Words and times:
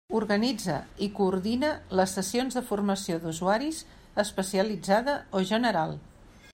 Organitza 0.17 0.77
i 1.07 1.09
coordina 1.19 1.69
les 1.99 2.15
sessions 2.19 2.57
de 2.59 2.63
formació 2.71 3.19
d'usuaris 3.27 3.83
especialitzada 4.25 5.19
o 5.41 5.45
general. 5.53 5.97